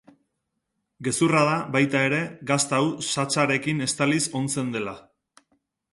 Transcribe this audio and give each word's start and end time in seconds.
Gezurra 1.07 1.43
da, 1.49 1.57
baita 1.75 2.01
ere, 2.07 2.23
gazta 2.53 2.79
hau 2.79 2.89
satsarekin 3.11 3.89
estaliz 3.91 4.21
ontzen 4.41 4.77
dela. 4.79 4.99